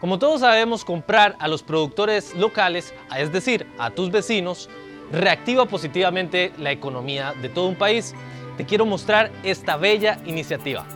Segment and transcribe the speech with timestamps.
[0.00, 4.70] Como todos sabemos, comprar a los productores locales, es decir, a tus vecinos,
[5.10, 8.14] reactiva positivamente la economía de todo un país.
[8.56, 10.86] Te quiero mostrar esta bella iniciativa.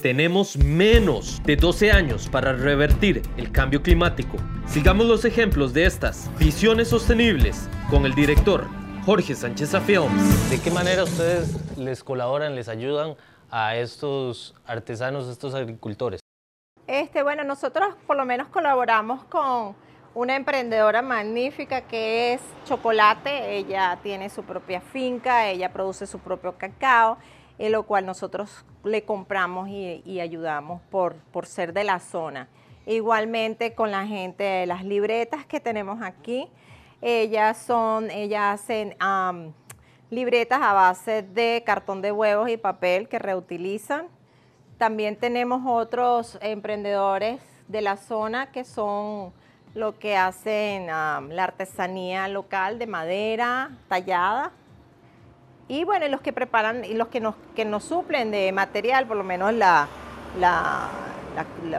[0.00, 4.36] Tenemos menos de 12 años para revertir el cambio climático.
[4.68, 8.68] Sigamos los ejemplos de estas visiones sostenibles con el director
[9.04, 10.50] Jorge Sánchez Films.
[10.50, 13.16] ¿De qué manera ustedes les colaboran, les ayudan
[13.50, 16.20] a estos artesanos, a estos agricultores?
[16.86, 19.74] Este, bueno, nosotros por lo menos colaboramos con
[20.14, 23.56] una emprendedora magnífica que es Chocolate.
[23.56, 27.18] Ella tiene su propia finca, ella produce su propio cacao,
[27.58, 32.48] en lo cual nosotros le compramos y, ayudamos por, por ser de la zona.
[32.86, 36.48] Igualmente con la gente de las libretas que tenemos aquí.
[37.02, 38.96] Ellas son, ellas hacen
[40.08, 44.06] libretas a base de cartón de huevos y papel que reutilizan
[44.78, 49.32] también tenemos otros emprendedores de la zona que son
[49.74, 54.52] lo que hacen la artesanía local de madera tallada.
[55.68, 59.16] Y bueno, los que preparan y los que nos, que nos suplen de material, por
[59.16, 59.88] lo menos la,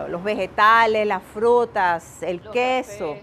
[0.09, 3.17] los vegetales, las frutas, el queso,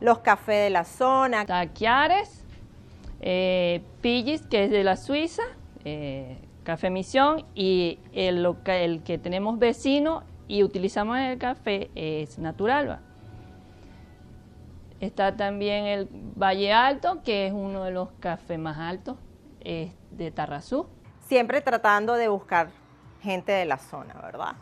[0.00, 1.46] los cafés de la zona.
[1.46, 2.44] Taquiares,
[3.20, 5.44] eh, Pillis, que es de la Suiza,
[5.84, 13.00] eh, Café Misión y el, el que tenemos vecino y utilizamos el café es Naturalba.
[15.00, 19.16] Está también el Valle Alto, que es uno de los cafés más altos
[19.62, 20.86] de Tarrazú.
[21.20, 22.70] Siempre tratando de buscar
[23.22, 24.56] gente de la zona, ¿verdad?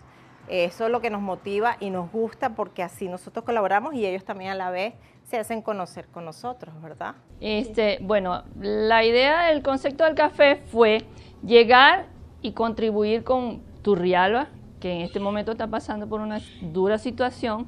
[0.48, 4.24] Eso es lo que nos motiva y nos gusta porque así nosotros colaboramos y ellos
[4.24, 7.14] también a la vez se hacen conocer con nosotros, ¿verdad?
[7.40, 11.04] Este, bueno, la idea del concepto del café fue
[11.44, 12.06] llegar
[12.40, 14.48] y contribuir con Turrialba,
[14.80, 17.66] que en este momento está pasando por una dura situación,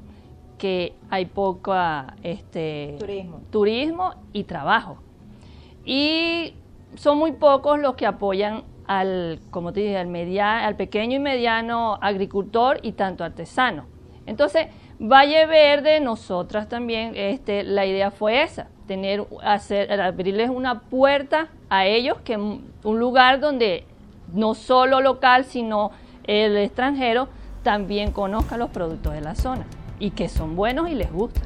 [0.57, 1.73] que hay poco
[2.23, 3.41] este, turismo.
[3.51, 4.97] turismo y trabajo.
[5.85, 6.53] Y
[6.95, 8.63] son muy pocos los que apoyan
[8.99, 13.85] al, como te dije, al, media, al pequeño y mediano agricultor y tanto artesano.
[14.25, 14.67] Entonces,
[14.99, 21.85] Valle Verde, nosotras también, este, la idea fue esa, tener, hacer, abrirles una puerta a
[21.85, 23.85] ellos, que un lugar donde
[24.33, 25.91] no solo local, sino
[26.25, 27.29] el extranjero
[27.63, 29.65] también conozca los productos de la zona
[29.99, 31.41] y que son buenos y les gusta.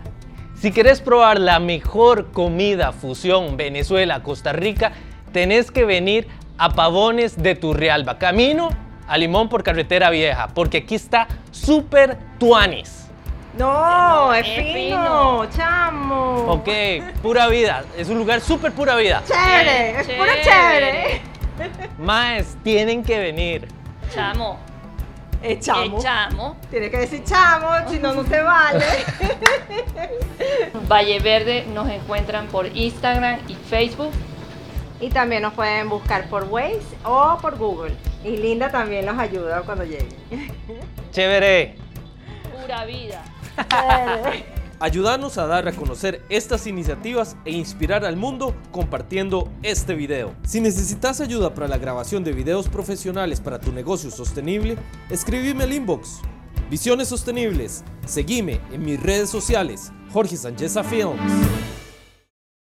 [0.56, 4.94] Si querés probar la mejor comida fusión Venezuela-Costa Rica,
[5.32, 8.70] tenés que venir a Pavones de Turrialba, camino
[9.08, 13.04] a Limón por Carretera Vieja, porque aquí está Super Tuanis.
[13.58, 16.52] No, es, fino, chamo.
[16.52, 16.68] Ok,
[17.22, 17.86] pura vida.
[17.96, 19.24] Es un lugar súper pura vida.
[19.26, 21.22] Chévere, es pura chévere.
[21.98, 23.70] Más, tienen que venir.
[24.14, 24.60] Chamo.
[25.42, 26.02] Es chamo.
[26.02, 26.58] chamo.
[26.70, 28.84] Tiene que decir chamo, si no, no se vale.
[30.90, 34.12] Valle Verde nos encuentran por Instagram y Facebook.
[35.06, 37.96] Y también nos pueden buscar por Waze o por Google.
[38.24, 40.10] Y Linda también los ayuda cuando lleguen.
[41.12, 41.76] Chévere.
[42.60, 43.24] Pura vida.
[44.80, 50.34] Ayúdanos a dar a conocer estas iniciativas e inspirar al mundo compartiendo este video.
[50.44, 54.76] Si necesitas ayuda para la grabación de videos profesionales para tu negocio sostenible,
[55.12, 56.22] escríbeme al inbox.
[56.72, 57.84] Visiones Sostenibles.
[58.08, 61.75] Seguime en mis redes sociales, Jorge Sánchez Films.